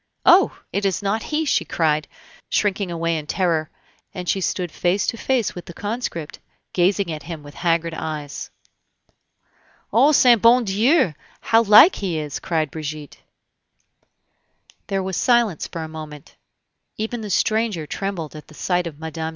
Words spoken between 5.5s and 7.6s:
with the conscript, gazing at him with